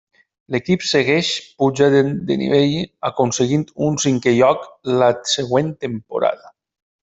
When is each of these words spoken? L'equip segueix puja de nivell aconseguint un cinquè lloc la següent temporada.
L'equip 0.53 0.85
segueix 0.91 1.29
puja 1.59 1.89
de 1.99 2.37
nivell 2.43 2.73
aconseguint 3.11 3.67
un 3.91 4.01
cinquè 4.07 4.35
lloc 4.41 4.67
la 5.03 5.15
següent 5.37 5.73
temporada. 5.87 6.53